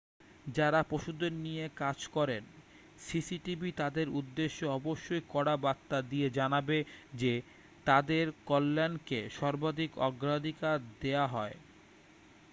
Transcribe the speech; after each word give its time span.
যাঁরা 0.47 0.81
পশুদের 0.89 1.33
নিয়ে 1.39 1.65
কাজ 1.77 1.97
করেন 2.13 2.43
সিসিটিভি 3.01 3.69
তাঁদের 3.75 4.07
উদ্দেশ্যে 4.19 4.65
অবশ্যই 4.71 5.21
কড়া 5.29 5.55
বার্তা 5.57 5.97
দিয়ে 6.09 6.27
জানাবে 6.31 6.77
যে 7.13 7.33
তাঁদের 7.85 8.25
কল্যাণকে 8.45 9.19
সর্বাধিক 9.37 9.91
অগ্রাধিকার 10.07 10.77
দেওয়া 11.01 11.25
হয় 11.27 11.55